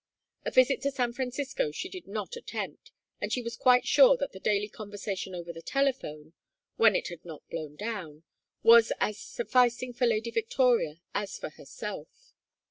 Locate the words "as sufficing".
8.99-9.93